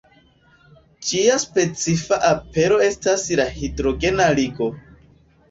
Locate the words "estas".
2.87-3.27